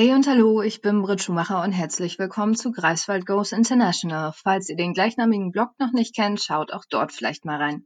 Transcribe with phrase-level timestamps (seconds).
[0.00, 4.32] Hey und hallo, ich bin Britt Schumacher und herzlich willkommen zu Greifswald Goes International.
[4.32, 7.84] Falls ihr den gleichnamigen Blog noch nicht kennt, schaut auch dort vielleicht mal rein.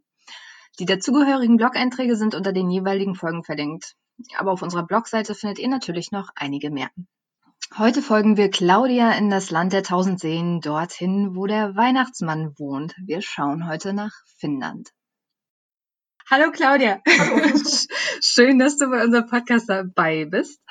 [0.78, 3.94] Die dazugehörigen Blog-Einträge sind unter den jeweiligen Folgen verlinkt.
[4.36, 6.90] Aber auf unserer Blogseite findet ihr natürlich noch einige mehr.
[7.78, 12.94] Heute folgen wir Claudia in das Land der tausend Seen, dorthin, wo der Weihnachtsmann wohnt.
[13.02, 14.90] Wir schauen heute nach Finnland.
[16.32, 17.02] Hallo Claudia.
[17.06, 17.42] Hallo.
[18.22, 20.62] Schön, dass du bei unserem Podcast dabei bist.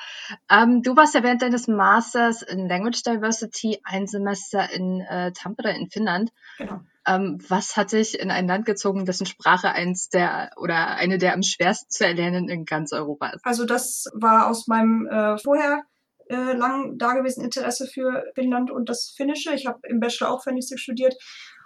[0.50, 5.70] Ähm, du warst ja während deines Masters in Language Diversity ein Semester in äh, Tampere
[5.70, 6.32] in Finnland.
[6.58, 6.80] Genau.
[7.06, 11.32] Ähm, was hat dich in ein Land gezogen, dessen Sprache eins der oder eine der
[11.32, 13.46] am schwersten zu erlernen in ganz Europa ist?
[13.46, 15.84] Also das war aus meinem äh, vorher
[16.28, 19.54] äh, lang dagewesenen Interesse für Finnland und das Finnische.
[19.54, 21.14] Ich habe im Bachelor auch Finnisch studiert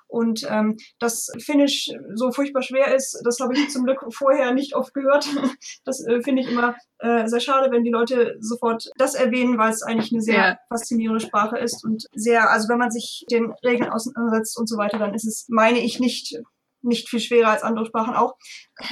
[0.08, 4.74] und ähm, dass Finnisch so furchtbar schwer ist, das habe ich zum Glück vorher nicht
[4.74, 5.26] oft gehört.
[5.84, 9.70] Das äh, finde ich immer äh, sehr schade, wenn die Leute sofort das erwähnen, weil
[9.70, 10.58] es eigentlich eine sehr ja.
[10.68, 14.98] faszinierende Sprache ist und sehr, also wenn man sich den Regeln auseinandersetzt und so weiter,
[14.98, 16.40] dann ist es, meine ich, nicht
[16.82, 18.34] nicht viel schwerer als andere Sprachen auch.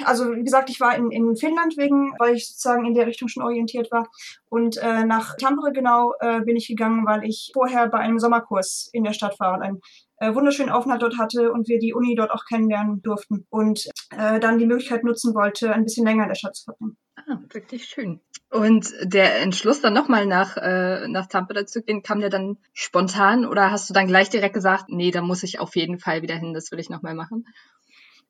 [0.05, 3.29] Also wie gesagt, ich war in, in Finnland wegen, weil ich sozusagen in der Richtung
[3.29, 4.09] schon orientiert war.
[4.49, 8.89] Und äh, nach Tampere genau äh, bin ich gegangen, weil ich vorher bei einem Sommerkurs
[8.93, 9.81] in der Stadt war und einen
[10.19, 14.41] äh, wunderschönen Aufenthalt dort hatte und wir die Uni dort auch kennenlernen durften und äh,
[14.41, 16.97] dann die Möglichkeit nutzen wollte, ein bisschen länger in der Stadt zu verbringen.
[17.27, 18.20] Ah, wirklich schön.
[18.50, 23.47] Und der Entschluss dann nochmal nach, äh, nach Tampere zu gehen, kam der dann spontan
[23.47, 26.36] oder hast du dann gleich direkt gesagt, nee, da muss ich auf jeden Fall wieder
[26.36, 27.47] hin, das will ich nochmal machen?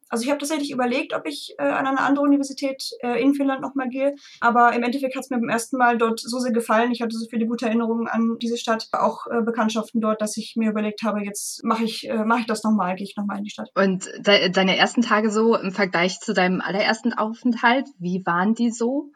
[0.09, 3.61] Also ich habe tatsächlich überlegt, ob ich äh, an eine andere Universität äh, in Finnland
[3.61, 4.15] nochmal gehe.
[4.41, 6.93] Aber im Endeffekt hat es mir beim ersten Mal dort so sehr gefallen.
[6.93, 10.55] Ich hatte so viele gute Erinnerungen an diese Stadt, auch äh, Bekanntschaften dort, dass ich
[10.57, 13.45] mir überlegt habe, jetzt mache ich, äh, mach ich das nochmal, gehe ich nochmal in
[13.45, 13.71] die Stadt.
[13.75, 18.71] Und de deine ersten Tage so im Vergleich zu deinem allerersten Aufenthalt, wie waren die
[18.71, 19.11] so?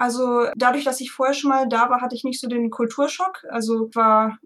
[0.00, 3.44] Also dadurch, dass ich vorher schon mal da war, hatte ich nicht so den Kulturschock.
[3.50, 4.38] Also war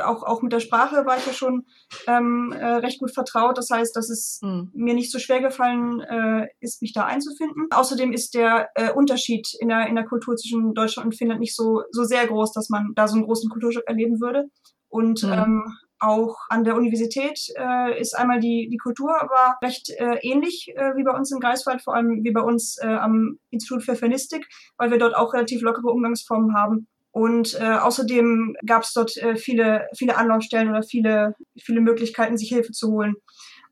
[0.00, 1.66] auch, auch mit der Sprache war ich ja schon
[2.06, 3.58] ähm, äh, recht gut vertraut.
[3.58, 4.70] Das heißt, dass es mhm.
[4.74, 7.68] mir nicht so schwer gefallen äh, ist, mich da einzufinden.
[7.70, 11.56] Außerdem ist der äh, Unterschied in der, in der Kultur zwischen Deutschland und Finnland nicht
[11.56, 14.48] so, so sehr groß, dass man da so einen großen Kulturschock erleben würde.
[14.88, 15.32] Und mhm.
[15.32, 20.72] ähm, auch an der Universität äh, ist einmal die, die Kultur aber recht äh, ähnlich
[20.74, 23.94] äh, wie bei uns in Greifswald, vor allem wie bei uns äh, am Institut für
[23.94, 26.88] Fernistik, weil wir dort auch relativ lockere Umgangsformen haben.
[27.12, 32.48] Und äh, außerdem gab es dort äh, viele, viele Anlaufstellen oder viele, viele Möglichkeiten, sich
[32.48, 33.14] Hilfe zu holen.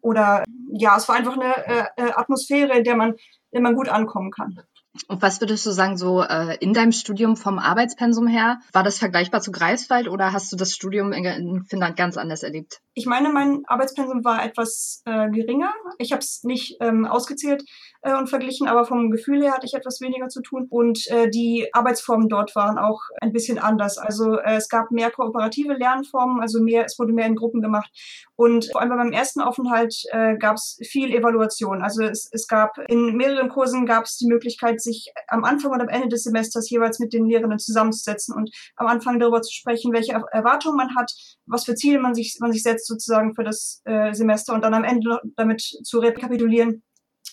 [0.03, 3.17] Oder ja, es war einfach eine äh, äh Atmosphäre, in der man, in
[3.53, 4.59] der man gut ankommen kann.
[5.07, 8.99] Und was würdest du sagen, so äh, in deinem Studium vom Arbeitspensum her, war das
[8.99, 12.81] vergleichbar zu Greifswald oder hast du das Studium in, in Finnland ganz anders erlebt?
[12.95, 15.73] Ich meine, mein Arbeitspensum war etwas äh, geringer.
[15.99, 17.63] Ich habe es nicht ähm, ausgezählt
[18.03, 20.67] äh, und verglichen, aber vom Gefühl her hatte ich etwas weniger zu tun.
[20.71, 23.99] Und äh, die Arbeitsformen dort waren auch ein bisschen anders.
[23.99, 27.91] Also äh, es gab mehr kooperative Lernformen, also mehr, es wurde mehr in Gruppen gemacht.
[28.37, 31.83] Und vor allem bei meinem ersten Aufenthalt äh, gab es viel Evaluation.
[31.83, 35.81] Also es, es gab in mehreren Kursen gab es die Möglichkeit, sich am Anfang und
[35.81, 39.93] am Ende des Semesters jeweils mit den Lehrenden zusammenzusetzen und am Anfang darüber zu sprechen,
[39.93, 41.13] welche Erwartungen man hat,
[41.47, 44.75] was für Ziele man sich, man sich setzt sozusagen für das äh, Semester und dann
[44.75, 46.83] am Ende damit zu rekapitulieren,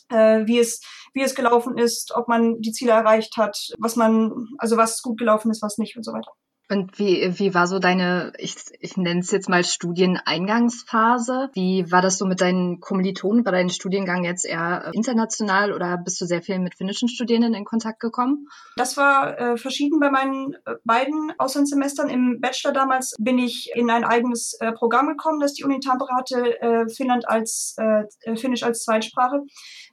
[0.09, 0.81] wie es
[1.13, 5.18] wie es gelaufen ist, ob man die Ziele erreicht hat, was man also was gut
[5.18, 6.31] gelaufen ist, was nicht und so weiter.
[6.69, 11.50] Und wie, wie war so deine, ich, ich nenne es jetzt mal Studieneingangsphase?
[11.53, 13.45] Wie war das so mit deinen Kommilitonen?
[13.45, 17.63] War dein Studiengang jetzt eher international oder bist du sehr viel mit finnischen Studierenden in
[17.63, 18.47] Kontakt gekommen?
[18.75, 22.09] Das war äh, verschieden bei meinen äh, beiden Auslandssemestern.
[22.09, 26.13] Im Bachelor damals bin ich in ein eigenes äh, Programm gekommen, das die Uni Tampere
[26.18, 29.41] hatte, äh, Finnland als, äh, äh, Finnisch als Zweitsprache,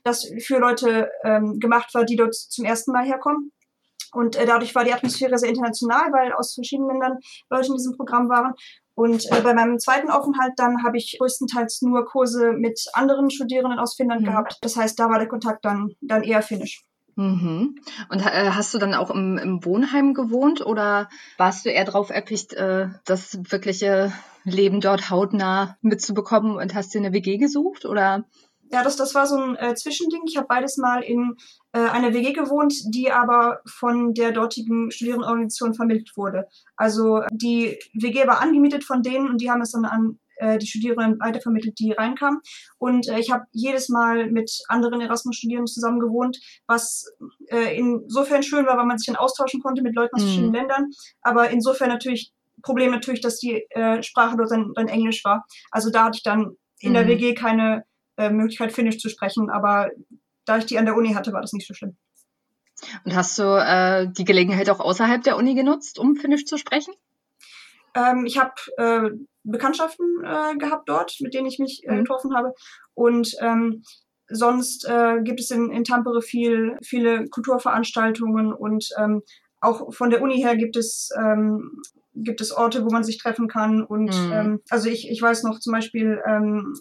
[0.04, 3.50] das für Leute ähm, gemacht war, die dort zum ersten Mal herkommen.
[4.12, 7.18] Und äh, dadurch war die Atmosphäre sehr international, weil aus verschiedenen Ländern
[7.50, 8.54] Leute in diesem Programm waren.
[8.94, 13.80] Und äh, bei meinem zweiten Aufenthalt dann habe ich größtenteils nur Kurse mit anderen Studierenden
[13.80, 14.26] aus Finnland mhm.
[14.26, 14.58] gehabt.
[14.60, 16.84] Das heißt, da war der Kontakt dann, dann eher finnisch.
[17.16, 17.76] Mhm.
[18.08, 22.10] Und äh, hast du dann auch im, im Wohnheim gewohnt oder warst du eher darauf
[22.10, 24.12] erpicht, äh, das wirkliche
[24.44, 28.24] Leben dort hautnah mitzubekommen und hast dir eine WG gesucht oder?
[28.70, 30.22] Ja, das, das war so ein äh, Zwischending.
[30.26, 31.36] Ich habe beides mal in
[31.72, 36.46] äh, einer WG gewohnt, die aber von der dortigen Studierendenorganisation vermittelt wurde.
[36.76, 40.66] Also die WG war angemietet von denen und die haben es dann an äh, die
[40.66, 42.40] Studierenden weitervermittelt, die reinkamen.
[42.78, 47.04] Und äh, ich habe jedes Mal mit anderen Erasmus-Studierenden zusammen gewohnt, was
[47.48, 50.26] äh, insofern schön war, weil man sich dann austauschen konnte mit Leuten aus mhm.
[50.26, 50.90] verschiedenen Ländern.
[51.22, 52.32] Aber insofern natürlich
[52.62, 53.66] Problem natürlich, dass die
[54.00, 55.44] Sprache dort dann, dann Englisch war.
[55.70, 56.94] Also da hatte ich dann in mhm.
[56.94, 57.84] der WG keine
[58.16, 59.90] äh, Möglichkeit, Finnisch zu sprechen, aber
[60.44, 61.96] da ich die an der Uni hatte, war das nicht so schlimm.
[63.04, 66.92] Und hast du äh, die Gelegenheit auch außerhalb der Uni genutzt, um Finnisch zu sprechen?
[67.94, 69.10] Ähm, ich habe äh,
[69.44, 71.98] Bekanntschaften äh, gehabt dort, mit denen ich mich äh, mhm.
[72.00, 72.52] getroffen habe.
[72.94, 73.84] Und ähm,
[74.28, 74.88] sonst
[75.22, 79.22] gibt es in, in Tampere viel, viele Kulturveranstaltungen und ähm,
[79.60, 81.82] auch von der Uni her gibt es ähm,
[82.14, 83.82] gibt es Orte, wo man sich treffen kann.
[83.82, 84.32] Und mhm.
[84.32, 86.74] ähm, also ich, ich weiß noch zum Beispiel, ähm,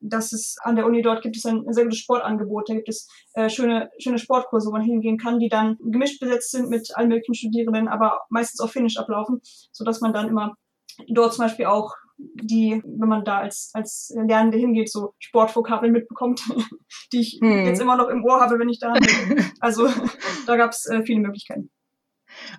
[0.00, 2.68] dass es an der Uni dort gibt es ein, sehr gutes Sportangebot.
[2.68, 6.50] Da gibt es äh, schöne, schöne Sportkurse, wo man hingehen kann, die dann gemischt besetzt
[6.50, 9.40] sind mit allen möglichen Studierenden, aber meistens auf Finnisch ablaufen,
[9.72, 10.54] so dass man dann immer
[11.08, 16.42] dort zum Beispiel auch die, wenn man da als, als Lernende hingeht, so Sportvokabeln mitbekommt,
[17.12, 17.66] die ich hm.
[17.66, 18.92] jetzt immer noch im Ohr habe, wenn ich da
[19.28, 19.44] bin.
[19.60, 19.88] Also
[20.46, 21.70] da gab es äh, viele Möglichkeiten.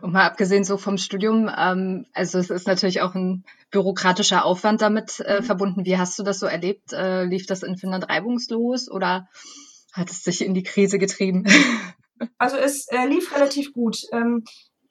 [0.01, 4.81] Und mal abgesehen so vom Studium, ähm, also es ist natürlich auch ein bürokratischer Aufwand
[4.81, 5.43] damit äh, mhm.
[5.43, 5.85] verbunden.
[5.85, 6.93] Wie hast du das so erlebt?
[6.93, 9.27] Äh, lief das in Finnland reibungslos oder
[9.93, 11.45] hat es sich in die Krise getrieben?
[12.37, 13.97] Also es äh, lief relativ gut.
[14.11, 14.43] Ähm,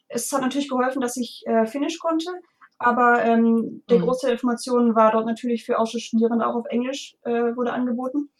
[0.08, 2.28] es hat natürlich geholfen, dass ich äh, Finnisch konnte,
[2.76, 4.02] aber ähm, der mhm.
[4.02, 8.30] Großteil der Informationen war dort natürlich für Austauschstudierende auch auf Englisch äh, wurde angeboten.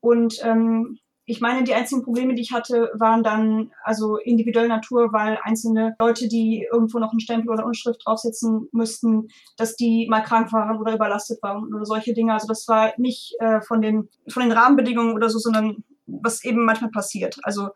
[0.00, 5.12] Und ähm, ich meine, die einzigen Probleme, die ich hatte, waren dann also individueller Natur,
[5.12, 10.20] weil einzelne Leute, die irgendwo noch einen Stempel oder Unschrift draufsetzen müssten, dass die mal
[10.20, 12.34] krank waren oder überlastet waren oder solche Dinge.
[12.34, 16.64] Also das war nicht äh, von den von den Rahmenbedingungen oder so, sondern was eben
[16.64, 17.38] manchmal passiert.
[17.42, 17.70] Also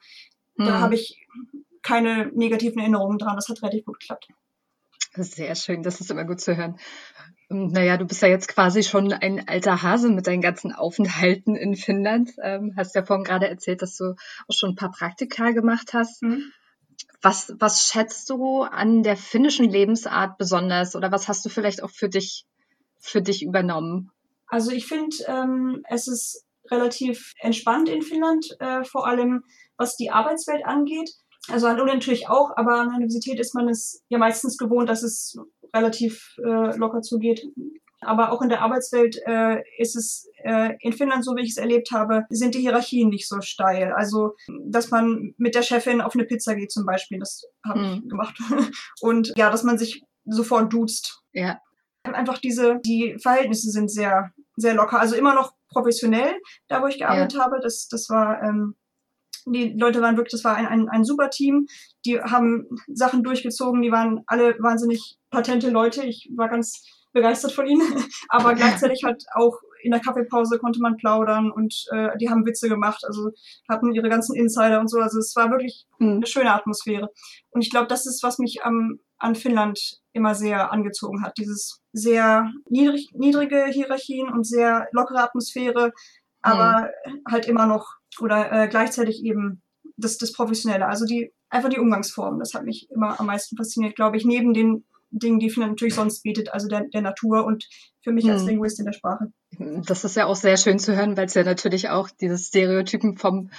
[0.56, 0.66] hm.
[0.66, 1.26] da habe ich
[1.82, 3.36] keine negativen Erinnerungen dran.
[3.36, 4.28] Das hat relativ gut geklappt.
[5.14, 6.78] Sehr schön, das ist immer gut zu hören.
[7.50, 11.76] Naja, du bist ja jetzt quasi schon ein alter Hase mit deinen ganzen Aufenthalten in
[11.76, 12.32] Finnland.
[12.42, 14.14] Ähm, hast ja vorhin gerade erzählt, dass du
[14.46, 16.22] auch schon ein paar Praktika gemacht hast.
[16.22, 16.52] Mhm.
[17.22, 21.90] Was, was schätzt du an der finnischen Lebensart besonders oder was hast du vielleicht auch
[21.90, 22.44] für dich,
[22.98, 24.10] für dich übernommen?
[24.46, 29.42] Also ich finde, ähm, es ist relativ entspannt in Finnland, äh, vor allem
[29.76, 31.10] was die Arbeitswelt angeht.
[31.48, 34.88] Also an Uni natürlich auch, aber an der Universität ist man es ja meistens gewohnt,
[34.88, 35.38] dass es
[35.74, 37.42] relativ äh, locker zugeht.
[38.00, 41.56] Aber auch in der Arbeitswelt äh, ist es äh, in Finnland, so wie ich es
[41.56, 43.92] erlebt habe, sind die Hierarchien nicht so steil.
[43.92, 44.34] Also,
[44.66, 48.02] dass man mit der Chefin auf eine Pizza geht zum Beispiel, das habe hm.
[48.04, 48.38] ich gemacht.
[49.00, 51.22] Und ja, dass man sich sofort duzt.
[51.32, 51.60] Ja.
[52.04, 55.00] Einfach diese, die Verhältnisse sind sehr, sehr locker.
[55.00, 56.34] Also immer noch professionell,
[56.68, 57.44] da wo ich gearbeitet ja.
[57.44, 57.58] habe.
[57.60, 58.76] Das, das war ähm,
[59.52, 61.66] die Leute waren wirklich, das war ein, ein, ein super Team.
[62.04, 66.04] Die haben Sachen durchgezogen, die waren alle wahnsinnig patente Leute.
[66.04, 67.82] Ich war ganz begeistert von ihnen.
[68.28, 72.68] Aber gleichzeitig halt auch in der Kaffeepause konnte man plaudern und äh, die haben Witze
[72.68, 73.30] gemacht, also
[73.68, 74.98] hatten ihre ganzen Insider und so.
[74.98, 76.16] Also es war wirklich mhm.
[76.16, 77.10] eine schöne Atmosphäre.
[77.50, 81.34] Und ich glaube, das ist, was mich am, an Finnland immer sehr angezogen hat.
[81.38, 85.92] Dieses sehr niedrig, niedrige Hierarchien und sehr lockere Atmosphäre,
[86.42, 87.22] aber mhm.
[87.30, 89.62] halt immer noch oder äh, gleichzeitig eben
[89.96, 92.38] das, das Professionelle, also die einfach die Umgangsform.
[92.38, 95.94] Das hat mich immer am meisten fasziniert, glaube ich, neben den Dingen, die Finnland natürlich
[95.94, 97.66] sonst bietet, also der, der Natur und
[98.02, 98.48] für mich als hm.
[98.48, 99.32] Linguist in der Sprache.
[99.58, 103.16] Das ist ja auch sehr schön zu hören, weil es ja natürlich auch dieses Stereotypen
[103.16, 103.50] vom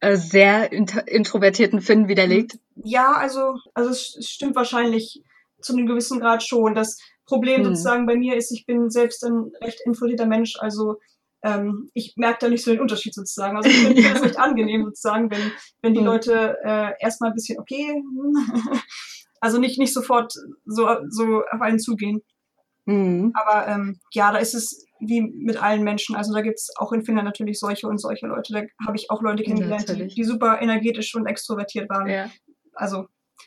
[0.00, 2.58] äh, sehr introvertierten Finn widerlegt.
[2.76, 5.22] Ja, also, also es stimmt wahrscheinlich
[5.60, 6.74] zu einem gewissen Grad schon.
[6.74, 7.64] Das Problem hm.
[7.64, 10.98] sozusagen bei mir ist, ich bin selbst ein recht introvertierter Mensch, also
[11.42, 13.56] ähm, ich merke da nicht so den Unterschied sozusagen.
[13.56, 16.06] Also ich finde das recht angenehm sozusagen, wenn, wenn die mhm.
[16.06, 18.02] Leute äh, erstmal ein bisschen, okay,
[19.40, 20.32] also nicht, nicht sofort
[20.64, 22.22] so, so auf einen zugehen.
[22.84, 23.32] Mhm.
[23.34, 26.14] Aber ähm, ja, da ist es wie mit allen Menschen.
[26.14, 28.52] Also da gibt es auch in Finnland natürlich solche und solche Leute.
[28.52, 32.08] Da habe ich auch Leute kennengelernt, die, die, super energetisch und extrovertiert waren.
[32.08, 32.30] Ja.
[32.74, 33.06] Also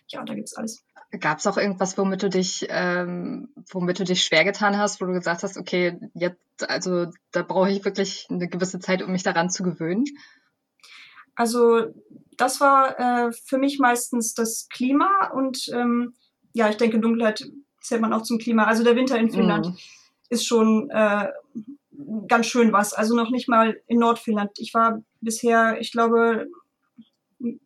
[0.10, 0.85] ja, da gibt es alles.
[1.19, 5.05] Gab es auch irgendwas, womit du dich, ähm, womit du dich schwer getan hast, wo
[5.05, 9.24] du gesagt hast, okay, jetzt, also da brauche ich wirklich eine gewisse Zeit, um mich
[9.24, 10.05] daran zu gewöhnen?
[11.35, 11.93] Also
[12.38, 16.13] das war äh, für mich meistens das Klima und ähm,
[16.53, 17.45] ja, ich denke, Dunkelheit
[17.81, 18.65] zählt man auch zum Klima.
[18.65, 19.75] Also der Winter in Finnland mm.
[20.29, 21.27] ist schon äh,
[22.27, 22.93] ganz schön was.
[22.93, 24.51] Also noch nicht mal in Nordfinnland.
[24.57, 26.47] Ich war bisher, ich glaube,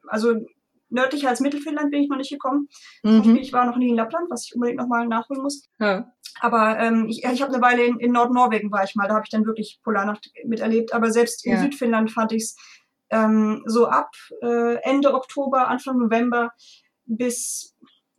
[0.07, 0.45] also
[0.89, 2.67] nördlicher als Mittelfinnland bin ich noch nicht gekommen.
[3.03, 3.37] Mhm.
[3.37, 5.67] Ich war noch nie in Lappland, was ich unbedingt nochmal nachholen muss.
[5.79, 6.11] Ja.
[6.41, 9.25] Aber ähm, ich, ich habe eine Weile in, in Nordnorwegen war ich mal, da habe
[9.25, 10.93] ich dann wirklich Polarnacht miterlebt.
[10.93, 11.59] Aber selbst in ja.
[11.59, 12.55] Südfinnland fand ich es
[13.09, 16.51] ähm, so ab äh, Ende Oktober, Anfang November
[17.05, 17.75] bis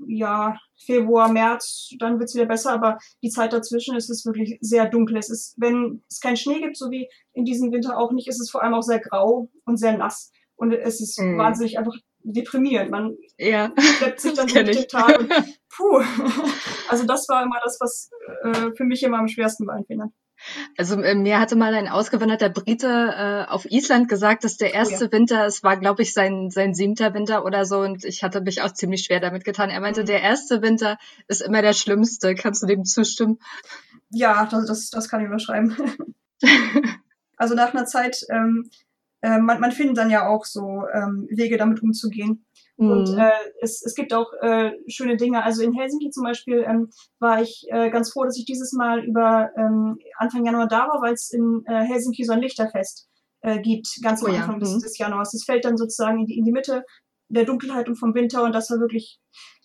[0.06, 4.56] ja Februar, März, dann wird es wieder besser, aber die Zeit dazwischen ist es wirklich
[4.60, 5.18] sehr dunkel.
[5.18, 8.40] Es ist, wenn es keinen Schnee gibt, so wie in diesem Winter auch nicht, ist
[8.40, 10.32] es vor allem auch sehr grau und sehr nass.
[10.56, 11.38] Und es ist mm.
[11.38, 12.90] wahnsinnig einfach deprimierend.
[12.90, 15.32] Man ja, schleppt sich dann durch den Tag und
[15.68, 16.02] puh.
[16.88, 18.10] Also das war immer das, was
[18.42, 20.12] äh, für mich immer am schwersten war in Finnland.
[20.76, 25.04] Also äh, mir hatte mal ein ausgewanderter Brite äh, auf Island gesagt, dass der erste
[25.04, 25.12] oh ja.
[25.12, 28.62] Winter, es war glaube ich sein, sein siebter Winter oder so und ich hatte mich
[28.62, 29.70] auch ziemlich schwer damit getan.
[29.70, 30.06] Er meinte, mhm.
[30.06, 30.98] der erste Winter
[31.28, 32.34] ist immer der schlimmste.
[32.34, 33.38] Kannst du dem zustimmen?
[34.10, 35.76] Ja, das, das, das kann ich überschreiben.
[37.36, 38.70] also nach einer Zeit, ähm,
[39.22, 42.46] äh, man, man findet dann ja auch so ähm, Wege damit umzugehen.
[42.76, 42.90] Mhm.
[42.90, 45.44] Und äh, es, es gibt auch äh, schöne Dinge.
[45.44, 49.04] Also in Helsinki zum Beispiel ähm, war ich äh, ganz froh, dass ich dieses Mal
[49.04, 53.08] über ähm, Anfang Januar da war, weil es in äh, Helsinki so ein Lichterfest
[53.42, 54.60] äh, gibt, ganz am oh, Anfang ja.
[54.60, 54.80] des, mhm.
[54.80, 55.32] des Januars.
[55.32, 56.84] Das fällt dann sozusagen in die, in die Mitte
[57.28, 59.20] der Dunkelheit und vom Winter und das war wirklich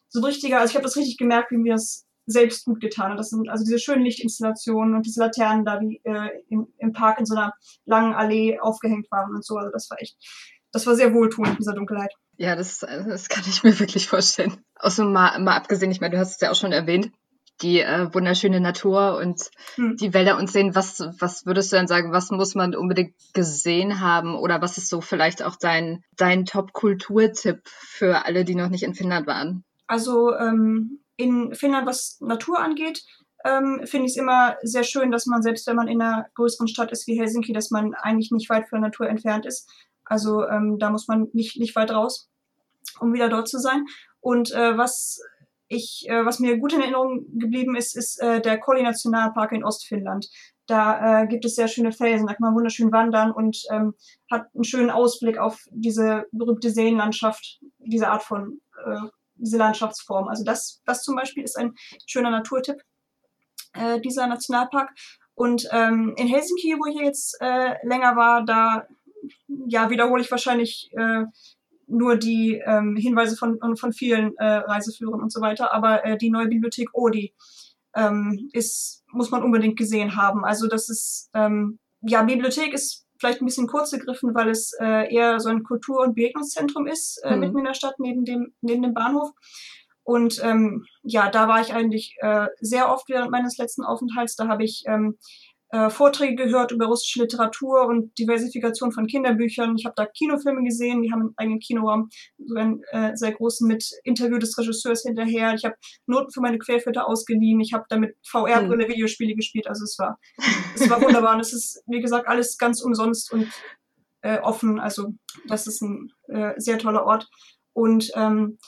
[0.09, 3.19] so richtiger, also ich habe das richtig gemerkt, wie mir das selbst gut getan hat.
[3.19, 7.19] Das sind also diese schönen Lichtinstallationen und diese Laternen da, die äh, im, im Park
[7.19, 7.53] in so einer
[7.85, 9.57] langen Allee aufgehängt waren und so.
[9.57, 10.17] Also das war echt,
[10.71, 12.13] das war sehr wohltuend in dieser Dunkelheit.
[12.37, 14.57] Ja, das, das kann ich mir wirklich vorstellen.
[14.75, 17.11] Außer mal, mal abgesehen, ich meine, du hast es ja auch schon erwähnt,
[17.61, 19.95] die äh, wunderschöne Natur und hm.
[19.95, 24.01] die Wälder und sehen, was, was würdest du denn sagen, was muss man unbedingt gesehen
[24.01, 28.83] haben oder was ist so vielleicht auch dein, dein Top-Kulturtipp für alle, die noch nicht
[28.83, 29.63] in Finnland waren?
[29.87, 33.03] Also ähm, in Finnland, was Natur angeht,
[33.45, 36.67] ähm, finde ich es immer sehr schön, dass man selbst, wenn man in einer größeren
[36.67, 39.69] Stadt ist wie Helsinki, dass man eigentlich nicht weit von der Natur entfernt ist.
[40.03, 42.29] Also ähm, da muss man nicht, nicht weit raus,
[42.99, 43.85] um wieder dort zu sein.
[44.19, 45.21] Und äh, was
[45.67, 49.63] ich, äh, was mir gut in Erinnerung geblieben ist, ist äh, der Kolli Nationalpark in
[49.63, 50.27] Ostfinnland.
[50.67, 53.93] Da äh, gibt es sehr schöne Felsen, da kann man wunderschön wandern und ähm,
[54.31, 60.27] hat einen schönen Ausblick auf diese berühmte Seenlandschaft, diese Art von, äh, diese Landschaftsform.
[60.27, 61.73] Also das, das zum Beispiel ist ein
[62.05, 62.81] schöner Naturtipp,
[63.73, 64.91] äh, dieser Nationalpark.
[65.33, 68.87] Und ähm, in Helsinki, wo ich jetzt äh, länger war, da
[69.67, 71.23] ja, wiederhole ich wahrscheinlich äh,
[71.87, 75.73] nur die ähm, Hinweise von, von vielen äh, Reiseführern und so weiter.
[75.73, 77.33] Aber äh, die neue Bibliothek Odi
[77.95, 80.45] ähm, ist, muss man unbedingt gesehen haben.
[80.45, 85.13] Also das ist, ähm, ja, Bibliothek ist vielleicht ein bisschen kurz gegriffen, weil es äh,
[85.13, 87.39] eher so ein Kultur- und Begegnungszentrum ist, äh, mhm.
[87.39, 89.31] mitten in der Stadt, neben dem, neben dem Bahnhof.
[90.03, 94.35] Und ähm, ja, da war ich eigentlich äh, sehr oft während meines letzten Aufenthalts.
[94.35, 95.17] Da habe ich ähm,
[95.69, 99.75] äh, Vorträge gehört über russische Literatur und Diversifikation von Kinderbüchern.
[99.77, 103.67] Ich habe da Kinofilme gesehen, die haben einen eigenen Kinoraum, so einen äh, sehr großen
[103.67, 105.53] mit Interview des Regisseurs hinterher.
[105.55, 107.59] Ich habe Noten für meine Querfütter ausgeliehen.
[107.59, 108.91] Ich habe damit VR-Brille hm.
[108.91, 109.67] Videospiele gespielt.
[109.67, 110.19] Also es war,
[110.75, 111.33] es war wunderbar.
[111.35, 113.47] Und es ist, wie gesagt, alles ganz umsonst und
[114.21, 114.79] äh, offen.
[114.79, 115.13] Also
[115.47, 117.27] das ist ein äh, sehr toller Ort.
[117.73, 118.59] Und ähm,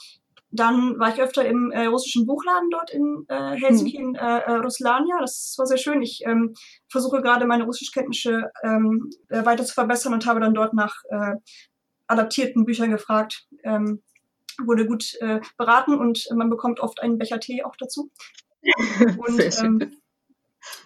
[0.50, 4.08] dann war ich öfter im äh, russischen Buchladen dort in äh, Helsinki, mhm.
[4.08, 5.18] in äh, äh, Ruslania.
[5.20, 6.00] Das war sehr schön.
[6.02, 6.54] Ich ähm,
[6.90, 11.34] versuche gerade meine Russischkenntnisse ähm, äh, weiter zu verbessern und habe dann dort nach äh,
[12.06, 13.46] adaptierten Büchern gefragt.
[13.62, 14.02] Ähm,
[14.64, 18.10] wurde gut äh, beraten und man bekommt oft einen Becher Tee auch dazu.
[19.18, 19.97] und ähm,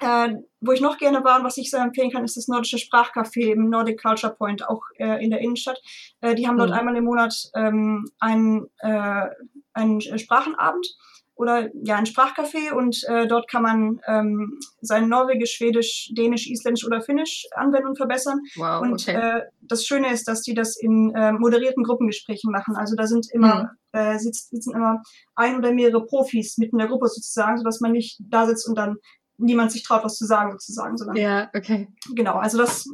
[0.01, 2.79] äh, wo ich noch gerne war und was ich sehr empfehlen kann, ist das nordische
[2.79, 5.81] Sprachcafé im Nordic Culture Point, auch äh, in der Innenstadt.
[6.21, 6.77] Äh, die haben dort mhm.
[6.77, 9.27] einmal im Monat ähm, einen, äh,
[9.73, 10.87] einen Sprachenabend
[11.35, 16.85] oder ja ein Sprachcafé und äh, dort kann man ähm, sein Norwegisch, Schwedisch, Dänisch, Isländisch
[16.85, 18.41] oder Finnisch anwenden und verbessern.
[18.57, 19.15] Wow, und okay.
[19.15, 22.77] äh, das Schöne ist, dass die das in moderierten Gruppengesprächen machen.
[22.77, 23.99] Also da sind immer mhm.
[23.99, 25.03] äh, sitzen immer
[25.35, 28.77] ein oder mehrere Profis mitten in der Gruppe sozusagen, sodass man nicht da sitzt und
[28.77, 28.99] dann
[29.43, 30.97] niemand sich traut, was zu sagen, sozusagen.
[30.97, 31.89] Sondern, ja, okay.
[32.15, 32.89] Genau, also das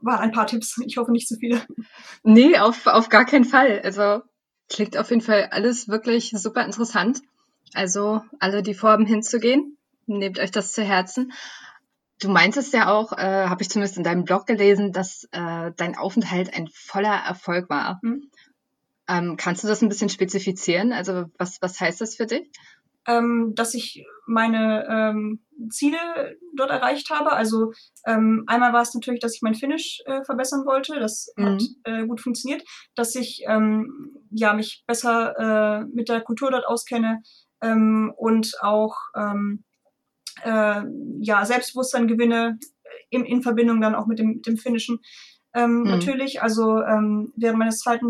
[0.00, 0.80] waren ein paar Tipps.
[0.84, 1.60] Ich hoffe nicht zu viele.
[2.22, 3.80] Nee, auf, auf gar keinen Fall.
[3.82, 4.22] Also
[4.68, 7.20] klingt auf jeden Fall alles wirklich super interessant.
[7.74, 9.76] Also alle, die vorhaben hinzugehen,
[10.06, 11.32] nehmt euch das zu Herzen.
[12.20, 15.96] Du meintest ja auch, äh, habe ich zumindest in deinem Blog gelesen, dass äh, dein
[15.96, 17.98] Aufenthalt ein voller Erfolg war.
[18.02, 18.30] Mhm.
[19.08, 20.92] Ähm, kannst du das ein bisschen spezifizieren?
[20.92, 22.48] Also was, was heißt das für dich?
[23.06, 25.40] Ähm, dass ich meine ähm,
[25.70, 27.32] Ziele dort erreicht habe.
[27.32, 27.72] Also
[28.06, 30.98] ähm, einmal war es natürlich, dass ich mein Finish äh, verbessern wollte.
[30.98, 31.44] Das mhm.
[31.44, 32.62] hat äh, gut funktioniert.
[32.94, 37.22] Dass ich ähm, ja mich besser äh, mit der Kultur dort auskenne
[37.60, 39.64] ähm, und auch ähm,
[40.44, 40.82] äh,
[41.20, 42.58] ja Selbstbewusstsein gewinne
[43.10, 45.00] in, in Verbindung dann auch mit dem, dem Finnischen.
[45.54, 45.84] Ähm, mhm.
[45.84, 48.08] Natürlich, also ähm, während meines zweiten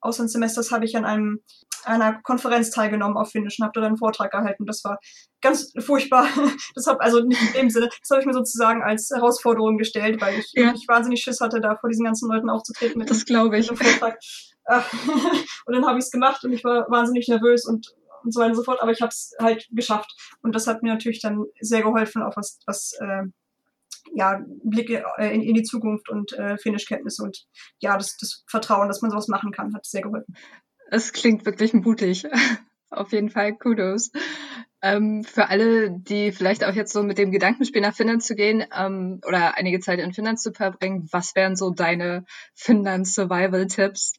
[0.00, 1.40] Auslandssemesters habe ich an einem
[1.86, 4.66] einer Konferenz teilgenommen auf Finnisch und habe dort einen Vortrag gehalten.
[4.66, 4.98] Das war
[5.40, 6.26] ganz furchtbar.
[6.74, 10.20] Das habe also nicht in dem Sinne, das habe ich mir sozusagen als Herausforderung gestellt,
[10.20, 10.72] weil ich, ja.
[10.74, 13.68] ich wahnsinnig Schiss hatte, da vor diesen ganzen Leuten aufzutreten mit das glaube ich.
[13.68, 14.18] Vortrag.
[15.66, 18.50] und dann habe ich es gemacht und ich war wahnsinnig nervös und und so weiter
[18.50, 20.10] und so fort, aber ich habe es halt geschafft.
[20.42, 23.24] Und das hat mir natürlich dann sehr geholfen, auch was, was äh,
[24.14, 27.46] ja, Blicke in, in die Zukunft und äh, Finnischkenntnisse und
[27.80, 30.34] ja, das, das Vertrauen, dass man sowas machen kann, hat sehr geholfen.
[30.94, 32.24] Es klingt wirklich mutig.
[32.90, 34.12] Auf jeden Fall Kudos.
[34.80, 38.64] Ähm, für alle, die vielleicht auch jetzt so mit dem Gedankenspiel nach Finnland zu gehen
[38.72, 42.24] ähm, oder einige Zeit in Finnland zu verbringen, was wären so deine
[42.54, 44.12] Finnland-Survival-Tipps?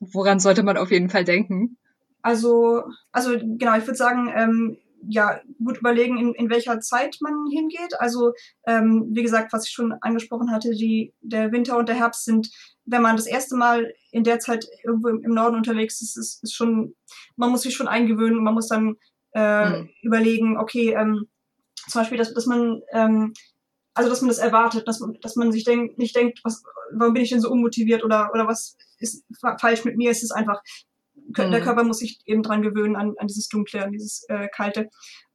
[0.00, 1.76] Woran sollte man auf jeden Fall denken?
[2.22, 7.46] Also, also genau, ich würde sagen, ähm, ja, gut überlegen, in, in welcher Zeit man
[7.50, 7.98] hingeht.
[7.98, 8.32] Also,
[8.66, 12.50] ähm, wie gesagt, was ich schon angesprochen hatte, die, der Winter und der Herbst sind,
[12.84, 16.42] wenn man das erste Mal in der Zeit irgendwo im, im Norden unterwegs ist, ist,
[16.42, 16.94] ist schon,
[17.36, 18.96] man muss sich schon eingewöhnen und man muss dann
[19.34, 19.90] äh, mhm.
[20.02, 21.28] überlegen, okay, ähm,
[21.88, 23.32] zum Beispiel, dass, dass man, ähm,
[23.94, 26.62] also dass man das erwartet, dass man, dass man sich denk, nicht denkt, was,
[26.92, 29.24] warum bin ich denn so unmotiviert oder, oder was ist
[29.60, 30.10] falsch mit mir?
[30.10, 30.60] Es ist einfach,
[31.28, 31.50] mhm.
[31.50, 34.88] der Körper muss sich eben dran gewöhnen an, an dieses Dunkle, an dieses äh, Kalte.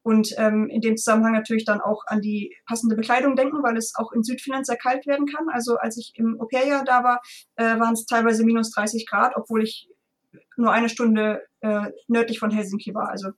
[0.04, 3.94] Und ähm, in dem Zusammenhang natürlich dann auch an die passende Bekleidung denken, weil es
[3.96, 5.48] auch in Südfinnland sehr kalt werden kann.
[5.52, 7.22] Also als ich im Au-pair-Jahr da war,
[7.56, 9.90] äh, waren es teilweise minus 30 Grad, obwohl ich
[10.58, 13.10] nur eine Stunde äh, nördlich von Helsinki war.
[13.10, 13.32] Also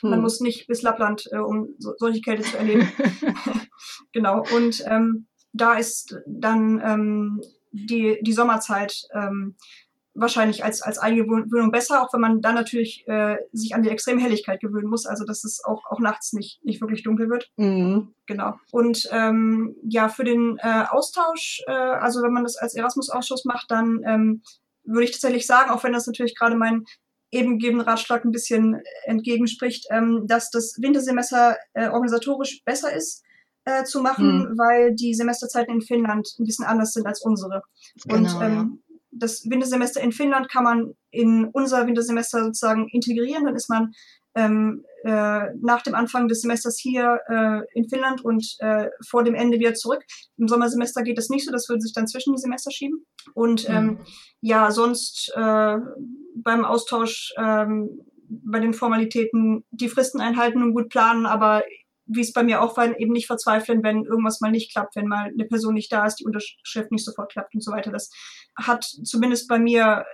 [0.00, 0.10] hm.
[0.10, 2.90] Man muss nicht bis Lappland, äh, um so, solche Kälte zu erleben.
[4.12, 4.44] genau.
[4.54, 7.40] Und ähm, da ist dann ähm,
[7.72, 9.56] die, die Sommerzeit ähm,
[10.20, 14.20] wahrscheinlich als, als Eingewöhnung besser, auch wenn man dann natürlich äh, sich an die extreme
[14.20, 17.50] Helligkeit gewöhnen muss, also dass es auch, auch nachts nicht, nicht wirklich dunkel wird.
[17.56, 18.14] Mhm.
[18.26, 18.54] Genau.
[18.70, 23.70] Und ähm, ja, für den äh, Austausch, äh, also wenn man das als Erasmus-Ausschuss macht,
[23.70, 24.42] dann ähm,
[24.84, 26.84] würde ich tatsächlich sagen, auch wenn das natürlich gerade mein
[27.30, 33.22] eben gegebenen Ratschlag ein bisschen entgegenspricht, ähm, dass das Wintersemester äh, organisatorisch besser ist
[33.64, 34.58] äh, zu machen, hm.
[34.58, 37.62] weil die Semesterzeiten in Finnland ein bisschen anders sind als unsere.
[38.04, 38.82] Genau, Und ähm.
[39.18, 43.44] Das Wintersemester in Finnland kann man in unser Wintersemester sozusagen integrieren.
[43.44, 43.92] Dann ist man
[44.34, 49.34] ähm, äh, nach dem Anfang des Semesters hier äh, in Finnland und äh, vor dem
[49.34, 50.04] Ende wieder zurück.
[50.36, 53.04] Im Sommersemester geht das nicht so, das würde sich dann zwischen die Semester schieben.
[53.34, 53.98] Und ähm, mhm.
[54.40, 55.76] ja, sonst äh,
[56.34, 61.62] beim Austausch ähm, bei den Formalitäten die Fristen einhalten und gut planen, aber
[62.08, 65.06] wie es bei mir auch war, eben nicht verzweifeln, wenn irgendwas mal nicht klappt, wenn
[65.06, 67.92] mal eine Person nicht da ist, die Unterschrift nicht sofort klappt und so weiter.
[67.92, 68.10] Das
[68.56, 70.04] hat zumindest bei mir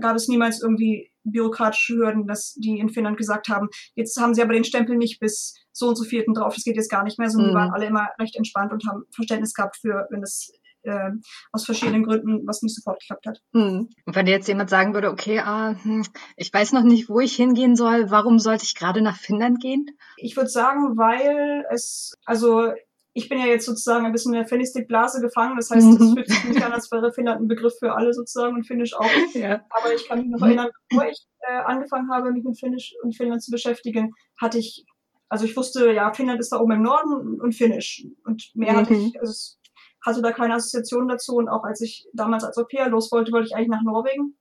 [0.00, 4.42] gab es niemals irgendwie bürokratische Hürden, dass die in Finnland gesagt haben, jetzt haben sie
[4.42, 7.18] aber den Stempel nicht bis so und so vierten drauf, das geht jetzt gar nicht
[7.18, 7.54] mehr, sondern mhm.
[7.54, 11.10] die waren alle immer recht entspannt und haben Verständnis gehabt für, wenn es äh,
[11.52, 13.40] aus verschiedenen Gründen was nicht sofort geklappt hat.
[13.52, 13.88] Mhm.
[14.04, 16.04] Und wenn jetzt jemand sagen würde, okay, ah, hm,
[16.36, 19.86] ich weiß noch nicht, wo ich hingehen soll, warum sollte ich gerade nach Finnland gehen?
[20.16, 22.72] Ich würde sagen, weil es, also
[23.14, 25.56] ich bin ja jetzt sozusagen ein bisschen in der Finnistik-Blase gefangen.
[25.56, 26.14] Das heißt, es mhm.
[26.14, 29.02] fühlt sich nicht an, als wäre Finnland ein Begriff für alle sozusagen und Finnisch auch.
[29.34, 29.64] Ja.
[29.70, 33.16] Aber ich kann mich noch erinnern, bevor ich äh, angefangen habe, mich mit Finnisch und
[33.16, 34.84] Finnland zu beschäftigen, hatte ich,
[35.28, 38.06] also ich wusste, ja, Finnland ist da oben im Norden und Finnisch.
[38.24, 38.76] Und mehr mhm.
[38.76, 39.58] hatte ich, also es
[40.04, 41.36] hatte da keine Assoziation dazu.
[41.36, 44.36] Und auch als ich damals als Au-pair los wollte, wollte ich eigentlich nach Norwegen.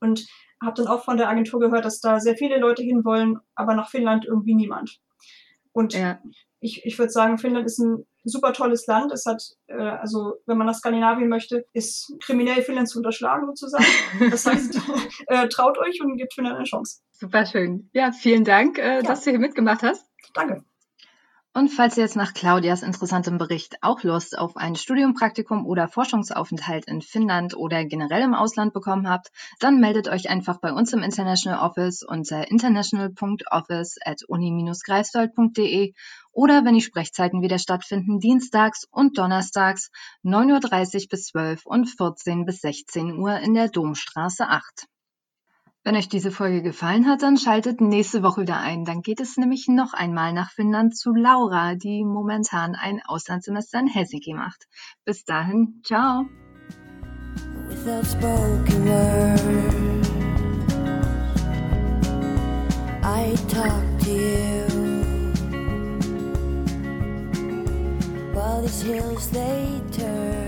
[0.00, 0.26] Und
[0.62, 3.90] habe dann auch von der Agentur gehört, dass da sehr viele Leute hinwollen, aber nach
[3.90, 5.00] Finnland irgendwie niemand.
[5.72, 6.18] Und ja
[6.64, 9.12] ich, ich würde sagen, Finnland ist ein super tolles Land.
[9.12, 13.84] Es hat, äh, also wenn man nach Skandinavien möchte, ist kriminell Finnland zu unterschlagen sozusagen.
[14.30, 14.80] Das heißt,
[15.26, 17.02] äh, traut euch und gebt Finnland eine Chance.
[17.12, 17.90] Super schön.
[17.92, 19.02] Ja, vielen Dank, äh, ja.
[19.02, 20.06] dass du hier mitgemacht hast.
[20.32, 20.64] Danke.
[21.56, 25.86] Und falls ihr jetzt nach Claudias interessantem Bericht auch Lust auf ein Studium, Praktikum oder
[25.86, 30.92] Forschungsaufenthalt in Finnland oder generell im Ausland bekommen habt, dann meldet euch einfach bei uns
[30.92, 35.94] im International Office unter international.office at uni-greifswald.de
[36.32, 39.92] oder wenn die Sprechzeiten wieder stattfinden, dienstags und donnerstags
[40.24, 44.88] 9.30 Uhr bis 12 und 14 bis 16 Uhr in der Domstraße 8.
[45.86, 48.86] Wenn euch diese Folge gefallen hat, dann schaltet nächste Woche wieder ein.
[48.86, 53.86] Dann geht es nämlich noch einmal nach Finnland zu Laura, die momentan ein Auslandssemester in
[53.88, 54.66] Helsinki macht.
[55.04, 56.24] Bis dahin, ciao.
[68.32, 70.43] While these hills they turn.